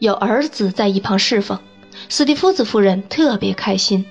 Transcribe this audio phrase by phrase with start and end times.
[0.00, 1.58] 有儿子在一旁侍奉，
[2.08, 4.06] 斯蒂夫子夫人特别开心，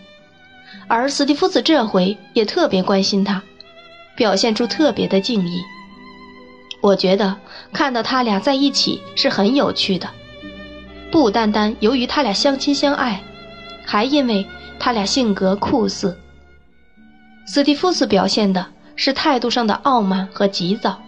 [0.88, 3.42] 而斯蒂夫子这回也特别关心他，
[4.16, 5.60] 表现出特别的敬意。
[6.80, 7.36] 我觉得
[7.74, 10.08] 看到他俩在一起是很有趣的，
[11.10, 13.24] 不单单由于他俩相亲相爱，
[13.84, 14.46] 还因为
[14.78, 16.16] 他俩性格酷似。
[17.48, 21.02] 斯蒂夫斯表现的是态度上的傲慢和急躁，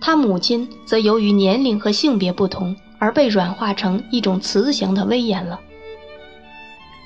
[0.00, 5.58] 他母亲则由于年龄和性别不同而被软化成一种慈祥的威严了。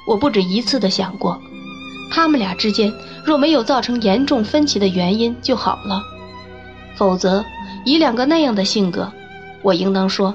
[0.06, 1.41] 我不止一次的想过，
[2.10, 2.92] 他们俩之间
[3.24, 6.02] 若没有造成严重分歧的原因就好了，
[6.96, 7.42] 否则
[7.86, 9.10] 以两个那样的性格，
[9.62, 10.34] 我应当说，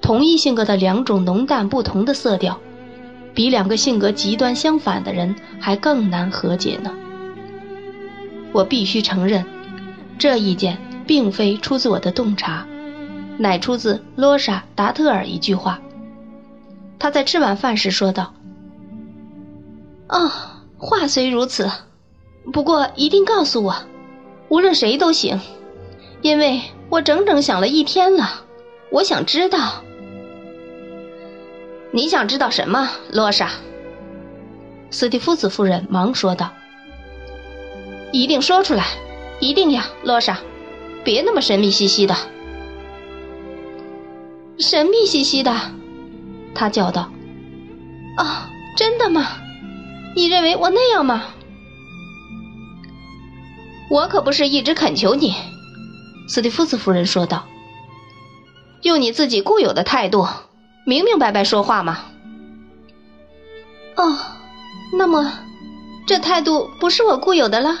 [0.00, 2.58] 同一性格的两种浓淡不同的色调，
[3.34, 6.90] 比两个性格极端相反的人还更难和解呢。
[8.50, 9.44] 我必须承认，
[10.18, 12.66] 这意见并非出自我的洞察，
[13.42, 15.80] 乃出自罗莎·达特尔一句话。
[16.96, 18.32] 他在吃晚饭时说道
[20.08, 20.30] ：“哦，
[20.78, 21.68] 话虽如此，
[22.52, 23.74] 不过一定告诉我，
[24.48, 25.40] 无论谁都行，
[26.20, 28.44] 因为我整整想了一天了，
[28.92, 29.82] 我想知道。
[31.90, 33.50] 你想知道什么，罗莎？”
[34.90, 36.52] 斯蒂夫子夫人忙说道。
[38.12, 38.84] 一定说出来，
[39.40, 40.38] 一定呀，罗莎，
[41.02, 42.14] 别那么神秘兮兮的。
[44.62, 45.54] 神秘兮兮的，
[46.54, 47.10] 他叫道
[48.16, 48.24] ：“哦，
[48.76, 49.26] 真的吗？
[50.14, 51.24] 你认为我那样吗？
[53.90, 55.34] 我可不是一直恳求你。”
[56.28, 57.46] 斯蒂夫斯夫人说道
[58.82, 60.26] ：“用你自己固有的态度，
[60.86, 61.98] 明明白白说话嘛。”
[63.96, 64.16] 哦，
[64.96, 65.32] 那么，
[66.06, 67.78] 这态度不是我固有的了。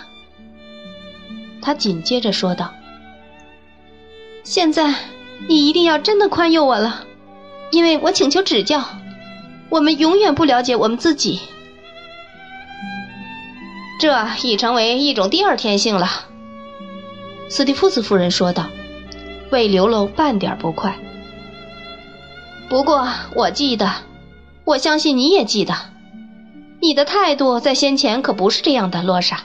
[1.62, 2.74] 他紧接着说道
[4.42, 4.92] ：“现在，
[5.48, 7.04] 你一定要真的宽宥我了，
[7.70, 8.84] 因为我请求指教。
[9.68, 11.40] 我们永远不了解我们自己，
[13.98, 16.08] 这已成为一种第二天性了。”
[17.48, 18.66] 斯蒂夫斯夫人说道，
[19.50, 20.98] 未流露半点不快。
[22.68, 23.90] 不过我记得，
[24.64, 25.74] 我相信你也记得，
[26.80, 29.44] 你的态度在先前可不是这样的，洛莎。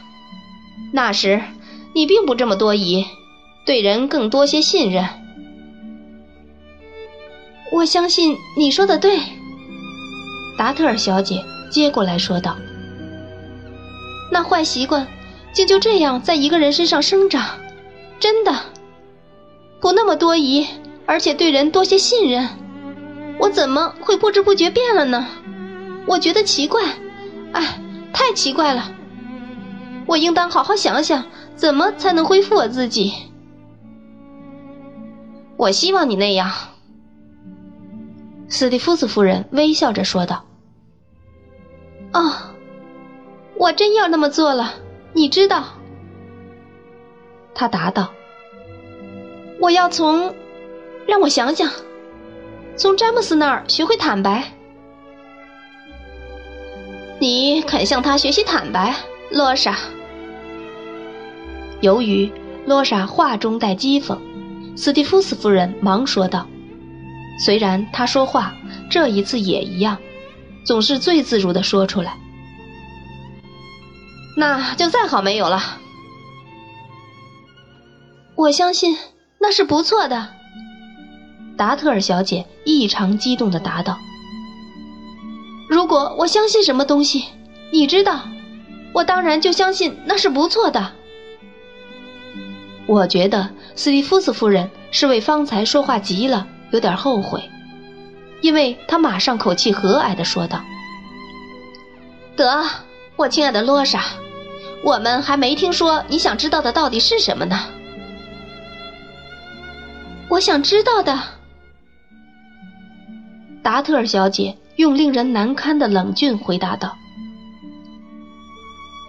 [0.94, 1.42] 那时。
[1.96, 3.08] 你并不这么多疑，
[3.66, 5.10] 对人更多些信任。
[7.72, 9.20] 我相信你说的对，
[10.58, 12.56] 达特尔小姐接过来说道。
[14.32, 15.08] 那坏习惯
[15.54, 17.58] 竟就这样在一个人身上生长，
[18.20, 18.54] 真的
[19.80, 20.68] 不那么多疑，
[21.06, 22.48] 而且对人多些信任，
[23.40, 25.28] 我怎么会不知不觉变了呢？
[26.06, 26.82] 我觉得奇怪，
[27.52, 27.80] 哎，
[28.14, 28.92] 太奇怪了。
[30.06, 31.24] 我应当好好想想。
[31.58, 33.12] 怎么才能恢复我自己？
[35.58, 36.52] 我希望你那样。”
[38.50, 40.46] 斯蒂夫斯夫人微笑着说道。
[42.14, 42.34] “哦，
[43.56, 44.74] 我真要那么做了，
[45.14, 45.66] 你知道。”
[47.54, 48.12] 他答道。
[49.60, 50.34] “我要从……
[51.08, 51.72] 让我想想，
[52.76, 54.52] 从詹姆斯那儿学会坦白。
[57.20, 58.94] 你肯向他学习坦白，
[59.32, 59.76] 罗莎？”
[61.82, 62.32] 由于
[62.66, 64.18] 罗莎话中带讥讽，
[64.76, 66.48] 斯蒂夫斯夫人忙说道
[67.40, 68.54] ：“虽然他说话
[68.90, 69.98] 这一次也一样，
[70.66, 72.18] 总是最自如的说出来。
[74.36, 75.80] 那就再好没有了。
[78.36, 78.98] 我相信
[79.40, 80.30] 那是不错的。”
[81.58, 83.98] 达特尔小姐异常激动的答道
[85.68, 87.26] ：“如果我相信什么东西，
[87.72, 88.28] 你知道，
[88.94, 90.94] 我当然就相信那是不错的。”
[92.86, 97.50] 我觉得斯蒂夫斯夫人是为方才说话急了，有点后悔，
[98.42, 100.64] 因为他马上口气和蔼地说道
[102.36, 102.64] ：“得，
[103.16, 104.02] 我亲爱的罗莎，
[104.84, 107.60] 我们还没听说你想知道的到底是什么呢？
[110.30, 111.20] 我想知道的。”
[113.64, 116.98] 达特尔小姐用令人难堪的冷峻回答道：“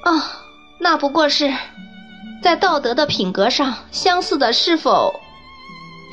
[0.04, 0.22] 哦，
[0.80, 1.52] 那不过是……”
[2.40, 5.12] 在道德的品格上相似的，是否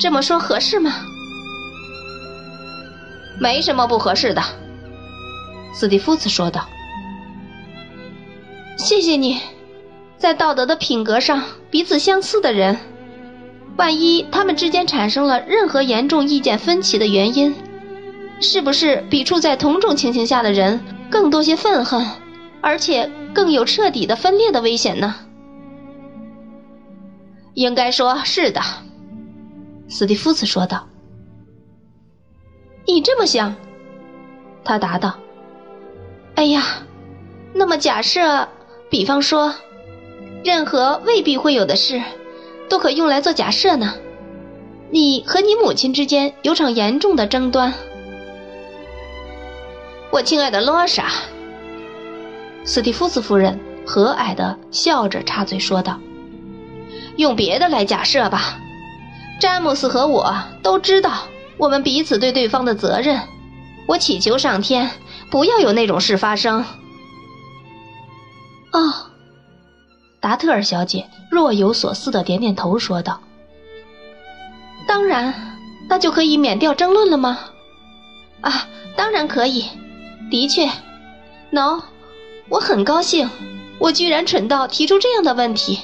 [0.00, 0.92] 这么说合适吗？
[3.38, 4.42] 没什么不合适的，
[5.74, 6.66] 斯蒂夫斯说道。
[8.78, 9.38] 谢谢你，
[10.16, 12.78] 在道德的品格上彼此相似的人，
[13.76, 17.54] 万一他们之间产生了任何严重意见分歧的原因，
[18.40, 20.80] 是不是比处在同种情形下的人
[21.10, 22.06] 更多些愤恨，
[22.60, 25.14] 而且更有彻底的分裂的危险呢？
[27.54, 28.60] 应该说是的，
[29.88, 30.86] 斯蒂夫斯说道。
[32.86, 33.54] 你这么想？
[34.64, 35.14] 他答道
[36.36, 36.62] ：“哎呀，
[37.52, 38.48] 那么假设，
[38.88, 39.54] 比方说，
[40.44, 42.00] 任何未必会有的事，
[42.68, 43.94] 都可用来做假设呢。
[44.90, 47.74] 你和你母亲之间有场严重的争端。”
[50.10, 51.10] 我亲爱的罗莎，
[52.64, 55.98] 斯蒂夫斯夫人和蔼地笑着插嘴说道
[57.18, 58.58] ：“用别的来假设吧。
[59.38, 61.24] 詹姆斯和我都知道
[61.58, 63.20] 我们彼此对对方的责任。
[63.86, 64.90] 我祈求上天
[65.30, 66.64] 不要有那种事发生。”
[68.72, 68.92] 哦，
[70.20, 73.20] 达特尔小姐若有所思的点点头说道
[74.88, 75.32] ：“当然，
[75.88, 77.38] 那就可以免掉争论了吗？”
[78.42, 79.64] 啊，当然可以。
[80.30, 80.68] 的确
[81.50, 81.80] ，no，
[82.48, 83.30] 我很高兴，
[83.78, 85.78] 我居然蠢到提出这样的问题。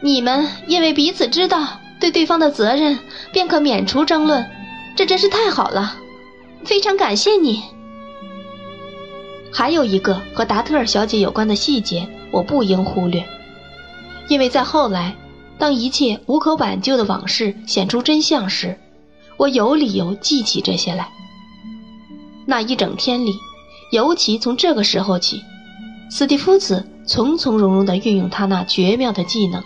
[0.00, 2.98] 你们因为彼此知道对对方的责任，
[3.32, 4.48] 便可免除争论，
[4.98, 5.94] 这真是太好了，
[6.64, 7.62] 非常感谢你。
[9.52, 13.24] 还有一个和达特尔小姐有关的细节，我不应忽略，
[14.26, 15.14] 因为在后来，
[15.56, 18.76] 当一切无可挽救的往事显出真相时，
[19.36, 21.08] 我有理由记起这些来。
[22.44, 23.36] 那一整天里。
[23.92, 25.40] 尤其从这个时候起，
[26.10, 29.62] 斯蒂夫子从从容容地运用他那绝妙的技能，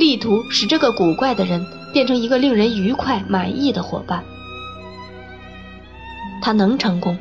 [0.00, 4.24] 力图使这个古怪的人变成一个令人愉快满意的伙伴。
[6.40, 7.16] 他能成功，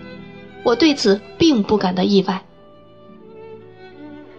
[0.64, 2.42] 我对此并不感到意外。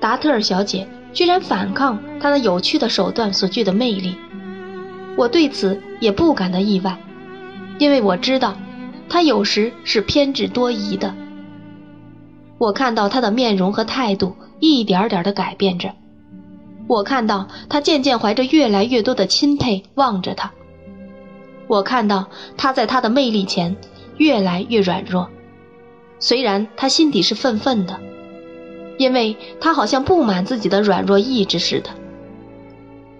[0.00, 4.14] 达特尔小姐居然反抗他那有趣的手段所具的魅力，
[5.16, 6.96] 我对此也不感到意外，
[7.78, 8.56] 因为我知道，
[9.08, 11.14] 他有时是偏执多疑的。
[12.58, 15.92] 我看到他的面容和态度一点点的改变着，
[16.86, 20.52] 我看到他渐渐怀着越来越多的钦佩望着他，
[21.66, 23.76] 我看到他在他的魅力前
[24.18, 25.28] 越来越软弱，
[26.18, 27.98] 虽然他心底是愤愤的，
[28.98, 31.90] 因为他好像不满自己的软弱意志似的。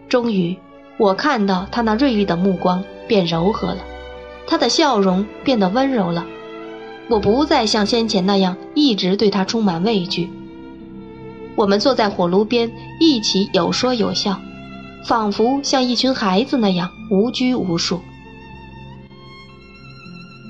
[0.08, 0.56] 终于，
[0.98, 3.78] 我看到他那锐利的目光变柔和了，
[4.46, 6.26] 他的笑容变得温柔了。
[7.08, 10.28] 我不再像先前那样一直对他充满畏惧。
[11.56, 14.40] 我们坐在火炉边，一起有说有笑，
[15.04, 18.00] 仿佛像一群孩子那样无拘无束。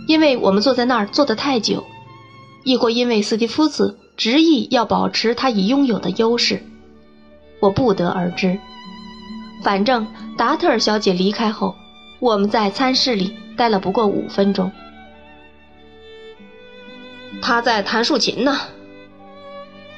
[0.08, 1.84] 因为我们坐在那儿坐得太久，
[2.64, 6.62] 亦或因为斯蒂夫斯执意要保持他已拥有的优势，
[7.60, 8.58] 我不得而知。
[9.62, 10.06] 反正
[10.38, 11.76] 达特尔小姐离开后，
[12.20, 14.72] 我们在餐室里待了不过五分钟。
[17.43, 18.58] 他在弹竖琴呢。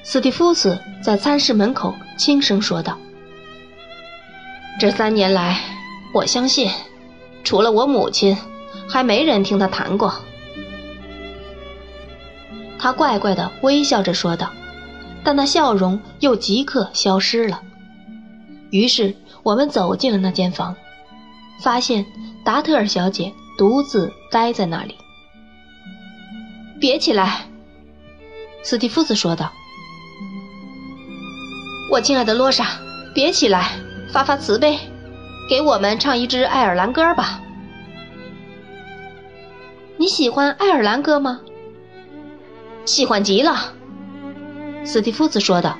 [0.02, 2.98] 斯蒂夫斯在餐室门口轻声说道
[4.80, 5.60] ：“这三年来，
[6.12, 6.68] 我相信，
[7.44, 8.36] 除了我母亲，
[8.90, 10.12] 还没人听他弹过。”
[12.78, 14.50] 他怪怪的微笑着说道，
[15.22, 17.60] 但那笑容又即刻消失了。
[18.70, 20.75] 于是我们走进了那间房，
[21.62, 22.06] 发现
[22.44, 24.94] 达特尔小姐独自待在那里。
[26.81, 27.42] 别起来，
[28.62, 29.52] 斯蒂夫斯说道。
[31.92, 32.66] “我亲爱的罗莎，
[33.12, 33.72] 别起来，
[34.10, 34.78] 发发慈悲，
[35.50, 37.42] 给我们唱一支爱尔兰歌吧。
[40.00, 41.42] 你喜欢爱尔兰歌吗
[42.87, 43.75] ？”“喜欢极了。”
[44.83, 45.76] 斯蒂夫子说道，“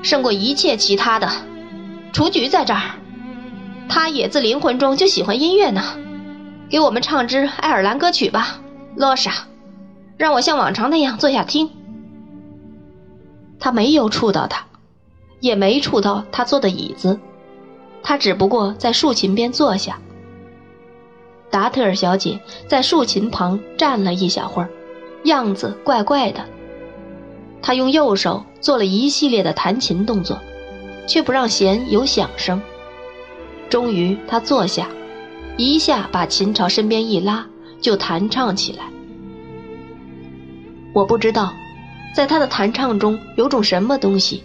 [0.00, 1.30] 胜过一切其他的。
[2.14, 2.92] 雏菊在这儿，
[3.90, 5.98] 他也自灵魂中就喜欢音乐呢。
[6.70, 8.62] 给我们唱支爱尔兰歌曲吧。”
[8.96, 9.32] 罗莎，
[10.16, 11.70] 让我像往常那样坐下听。
[13.60, 14.64] 他没有触到他，
[15.40, 17.20] 也没触到他坐的椅子，
[18.02, 19.98] 他只不过在竖琴边坐下。
[21.50, 24.68] 达特尔小姐在竖琴旁站了一小会儿，
[25.24, 26.44] 样子怪怪的。
[27.62, 30.38] 她用右手做了一系列的弹琴动作，
[31.06, 32.60] 却不让弦有响声。
[33.68, 34.88] 终于，她坐下，
[35.56, 37.46] 一下把琴朝身边一拉。
[37.78, 38.86] 就弹唱起来。
[40.94, 41.52] 我不知道，
[42.16, 44.42] 在他的弹唱中有种什么东西，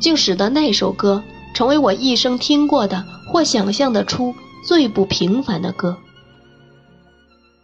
[0.00, 1.22] 竟使得那首歌
[1.54, 5.96] 成为我一生听过的或想象得出最不平凡的歌。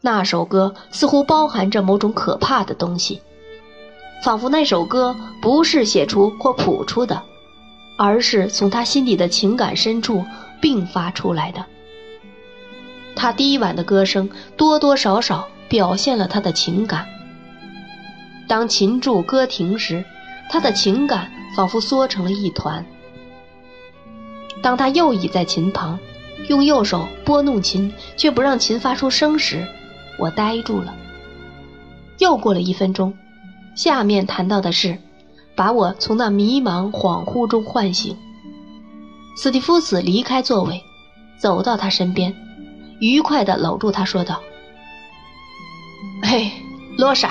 [0.01, 3.21] 那首歌似乎包含着某种可怕的东西，
[4.23, 7.23] 仿佛那首歌不是写出或谱出的，
[7.99, 10.25] 而是从他心底的情感深处
[10.61, 11.65] 迸发出来的。
[13.17, 17.07] 他低婉的歌声多多少少表现了他的情感。
[18.47, 20.05] 当琴柱歌停时，
[20.51, 22.87] 他的情感仿佛缩成了一团。
[24.63, 25.99] 当他又倚在琴旁，
[26.49, 29.67] 用右手拨弄琴却不让琴发出声时，
[30.19, 30.95] 我呆住了。
[32.19, 33.15] 又过了一分钟，
[33.75, 34.99] 下面谈到的事，
[35.55, 38.17] 把我从那迷茫恍惚中唤醒。
[39.37, 40.83] 斯蒂夫斯离开座位，
[41.39, 42.35] 走到他身边，
[43.01, 44.41] 愉快地搂住他说道
[46.23, 46.51] ：“嘿，
[46.97, 47.31] 罗莎，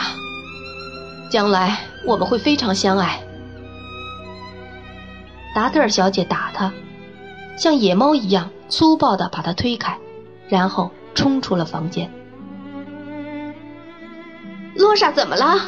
[1.32, 3.20] 将来我们会非常相爱。”
[5.56, 6.72] 达特尔小姐打他，
[7.58, 9.98] 像野猫一样粗暴地把他推开，
[10.48, 12.12] 然后冲出了房间。
[14.76, 15.60] 洛莎怎么了？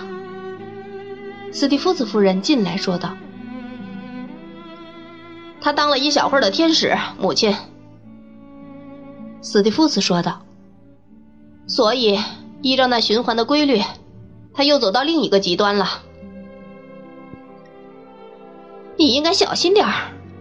[1.51, 3.15] 斯蒂夫斯夫人进来说道。
[5.61, 7.55] 他当了一小会儿的天使，母亲。
[9.41, 10.41] 斯蒂夫斯说道。
[11.67, 12.19] 所以，
[12.61, 13.81] 依照那循环的规律，
[14.53, 15.85] 他又走到另一个极端了。
[18.97, 19.93] 你应该小心点儿，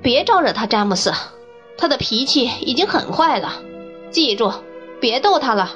[0.03, 1.13] 别招惹他，詹姆斯。
[1.79, 3.53] 他的脾气已经很坏了，
[4.11, 4.53] 记住，
[5.01, 5.75] 别逗他了。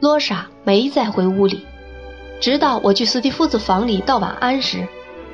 [0.00, 1.66] 罗莎没再回屋里，
[2.40, 4.86] 直到我去斯蒂夫斯房里道晚安时，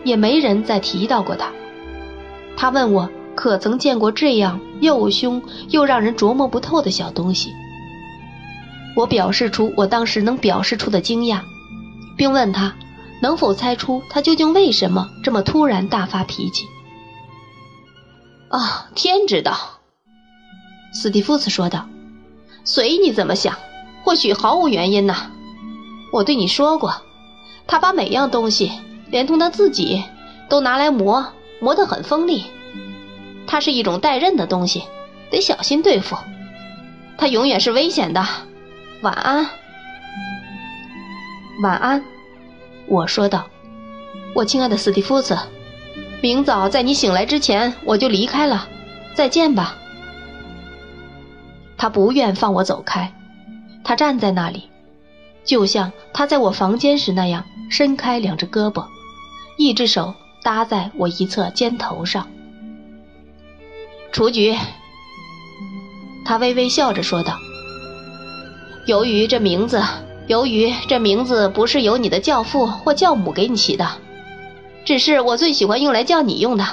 [0.02, 1.50] 也没人再提到过他。
[2.56, 7.52] 他问我可曾见过这样又凶又让人琢磨不透的小东西。
[8.96, 11.40] 我表示出我当时能表示出的惊讶，
[12.16, 12.74] 并问他
[13.20, 16.64] 能否猜出他究竟为什么这么突然大发脾气。
[18.54, 19.56] 啊，天知道，
[20.92, 21.88] 斯蒂夫斯说道。
[22.62, 23.58] 随你怎么想，
[24.04, 25.32] 或许毫无原因呢。
[26.12, 27.02] 我对你说过，
[27.66, 28.70] 他把每样东西，
[29.10, 30.04] 连同他自己，
[30.48, 31.32] 都拿来磨。
[31.60, 32.44] 磨得很锋利，
[33.46, 34.84] 它是一种带刃的东西，
[35.30, 36.16] 得小心对付。
[37.18, 38.24] 它永远是危险的。
[39.02, 39.48] 晚安，
[41.60, 42.04] 晚安，
[42.86, 43.46] 我说道。
[44.34, 45.36] 我亲爱的斯蒂夫斯，
[46.24, 48.66] 明早在你醒来之前我就离开了。
[49.12, 49.76] 再见吧。
[51.76, 53.12] 他不愿放我走开，
[53.84, 54.70] 他站在那里，
[55.44, 58.86] 就像他在我房间时那样，伸开两只胳膊，
[59.58, 60.14] 一只手。
[60.42, 62.26] 搭在我一侧肩头上，
[64.12, 64.54] 雏菊。
[66.24, 67.38] 他微微笑着说道
[68.86, 69.82] ：“由于这名字，
[70.26, 73.88] 由于这名字不是由你的教父或教母给你起的，
[74.84, 76.64] 只是我最喜欢用来叫你用的。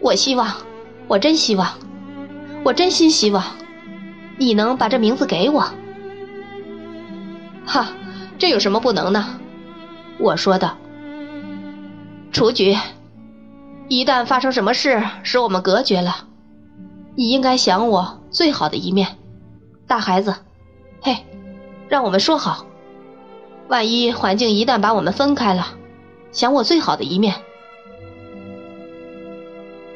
[0.00, 0.52] 我希望，
[1.06, 1.68] 我真希望，
[2.64, 3.44] 我真心希望，
[4.36, 5.70] 你能把这名字给我。”
[7.64, 7.88] 哈，
[8.38, 9.38] 这有什么不能呢？
[10.18, 10.76] 我说道。
[12.32, 12.76] 雏菊，
[13.88, 16.26] 一旦发生什么事使我们隔绝了，
[17.16, 19.16] 你应该想我最好的一面，
[19.86, 20.34] 大孩子。
[21.00, 21.24] 嘿，
[21.88, 22.66] 让我们说好，
[23.68, 25.68] 万一环境一旦把我们分开了，
[26.32, 27.34] 想我最好的一面。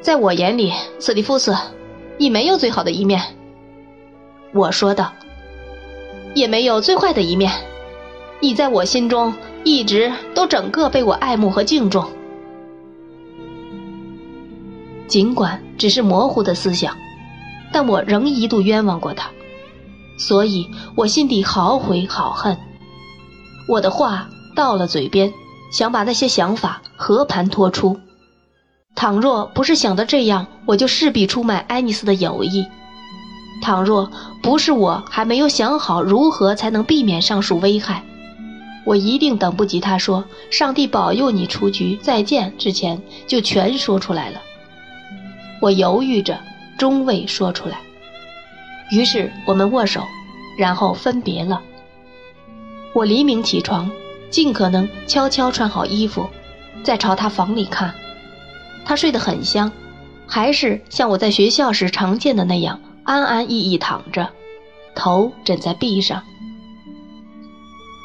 [0.01, 1.55] 在我眼里，斯蒂夫斯，
[2.19, 3.23] 你没有最好的一面。
[4.53, 5.13] 我说道，
[6.35, 7.53] 也没有最坏的一面。
[8.41, 12.11] 你在我心中一直都整个被我爱慕和敬重。
[15.07, 16.97] 尽管只是模糊的思想，
[17.73, 19.31] 但我仍一度冤枉过他，
[20.19, 22.57] 所以我心底好悔好恨。
[23.69, 25.33] 我的话到了嘴边，
[25.73, 27.99] 想把那些想法和盘托出。
[28.95, 32.67] 倘若不是想到这样，我就势必出卖爱丽丝的友谊；
[33.63, 34.13] 倘若
[34.43, 38.05] 不是我还没有想好如何才能避免上述危害，
[38.85, 44.43] 我一定等不及他说“上帝保佑你出局再见”之前就全说出来了。
[45.61, 46.39] 我犹豫着，
[46.77, 47.79] 终未说出来。
[48.91, 50.03] 于是我们握手，
[50.59, 51.63] 然后分别了。
[52.93, 53.91] 我黎明起床，
[54.33, 56.29] 尽可能悄悄穿好衣服，
[56.83, 57.95] 再朝他房里看。
[58.85, 59.71] 他睡得很香，
[60.27, 64.29] 还是像我在学校时常见的那样安安逸逸躺着，
[64.97, 66.21] 头枕在臂上。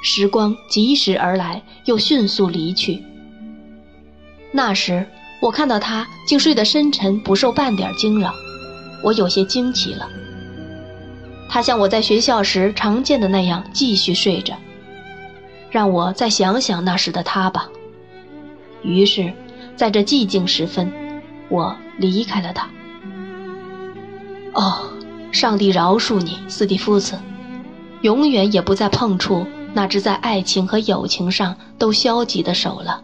[0.03, 3.03] 时光疾时而来，又迅速离去。
[4.51, 5.07] 那时。
[5.39, 8.34] 我看到他竟睡得深沉，不受半点惊扰，
[9.03, 10.10] 我有些惊奇了。
[11.48, 14.55] 他像我在学校时常见的那样继续睡着，
[15.69, 17.69] 让我再想想那时的他吧。
[18.83, 19.33] 于是，
[19.75, 20.91] 在这寂静时分，
[21.50, 22.69] 我离开了他。
[24.53, 24.89] 哦，
[25.31, 27.17] 上帝饶恕你，斯蒂夫斯，
[28.01, 33.01] 永远也不再碰触那只在爱情和友情上都消极的手了，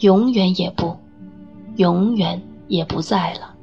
[0.00, 0.98] 永远也不。
[1.76, 3.53] 永远也不在了。